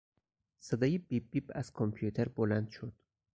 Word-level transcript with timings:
صدای 0.59 0.97
بیب 0.97 1.31
بیب 1.31 1.51
از 1.55 1.71
کامپیوتر 1.73 2.27
بلند 2.29 2.69
شد. 2.69 2.93